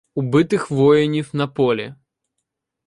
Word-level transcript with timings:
Убитих 0.15 0.71
воїнів 0.71 1.29
на 1.33 1.47
полі 1.47 1.95